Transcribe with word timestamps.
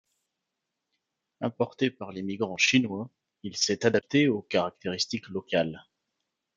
Importé 1.41 1.91
par 1.91 2.11
les 2.11 2.23
migrants 2.23 2.57
chinois, 2.57 3.11
il 3.43 3.55
s'est 3.55 3.85
adapté 3.85 4.29
aux 4.29 4.41
caractéristiques 4.41 5.29
locales. 5.29 5.85